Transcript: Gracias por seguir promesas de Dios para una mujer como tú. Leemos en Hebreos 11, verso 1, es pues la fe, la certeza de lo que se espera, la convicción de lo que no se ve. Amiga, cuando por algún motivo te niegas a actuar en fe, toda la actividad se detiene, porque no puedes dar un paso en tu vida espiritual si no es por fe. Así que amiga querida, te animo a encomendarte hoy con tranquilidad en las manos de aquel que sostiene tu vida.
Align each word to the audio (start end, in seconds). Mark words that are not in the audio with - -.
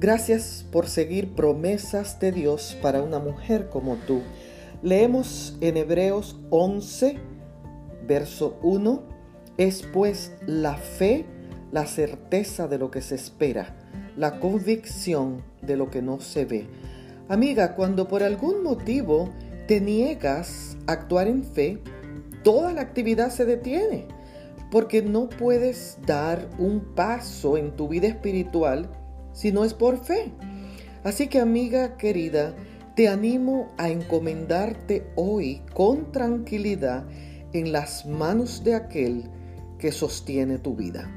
Gracias 0.00 0.64
por 0.72 0.88
seguir 0.88 1.34
promesas 1.34 2.18
de 2.20 2.32
Dios 2.32 2.74
para 2.80 3.02
una 3.02 3.18
mujer 3.18 3.68
como 3.68 3.96
tú. 3.96 4.22
Leemos 4.82 5.58
en 5.60 5.76
Hebreos 5.76 6.40
11, 6.48 7.18
verso 8.06 8.58
1, 8.62 9.02
es 9.58 9.82
pues 9.92 10.32
la 10.46 10.78
fe, 10.78 11.26
la 11.70 11.84
certeza 11.84 12.66
de 12.66 12.78
lo 12.78 12.90
que 12.90 13.02
se 13.02 13.14
espera, 13.14 13.76
la 14.16 14.40
convicción 14.40 15.42
de 15.60 15.76
lo 15.76 15.90
que 15.90 16.00
no 16.00 16.18
se 16.18 16.46
ve. 16.46 16.66
Amiga, 17.28 17.74
cuando 17.74 18.08
por 18.08 18.22
algún 18.22 18.62
motivo 18.62 19.28
te 19.68 19.82
niegas 19.82 20.78
a 20.86 20.92
actuar 20.92 21.28
en 21.28 21.44
fe, 21.44 21.78
toda 22.42 22.72
la 22.72 22.80
actividad 22.80 23.28
se 23.28 23.44
detiene, 23.44 24.08
porque 24.70 25.02
no 25.02 25.28
puedes 25.28 25.98
dar 26.06 26.48
un 26.58 26.94
paso 26.94 27.58
en 27.58 27.76
tu 27.76 27.86
vida 27.86 28.08
espiritual 28.08 28.88
si 29.32 29.52
no 29.52 29.64
es 29.64 29.74
por 29.74 29.98
fe. 29.98 30.32
Así 31.04 31.28
que 31.28 31.40
amiga 31.40 31.96
querida, 31.96 32.54
te 32.94 33.08
animo 33.08 33.68
a 33.78 33.88
encomendarte 33.88 35.06
hoy 35.16 35.62
con 35.74 36.12
tranquilidad 36.12 37.04
en 37.52 37.72
las 37.72 38.06
manos 38.06 38.62
de 38.64 38.74
aquel 38.74 39.24
que 39.78 39.92
sostiene 39.92 40.58
tu 40.58 40.76
vida. 40.76 41.10